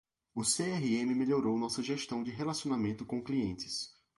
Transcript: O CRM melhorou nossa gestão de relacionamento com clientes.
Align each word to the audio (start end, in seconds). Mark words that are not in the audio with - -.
O 0.33 0.41
CRM 0.43 1.13
melhorou 1.13 1.59
nossa 1.59 1.83
gestão 1.83 2.23
de 2.23 2.31
relacionamento 2.31 3.05
com 3.05 3.21
clientes. 3.21 3.95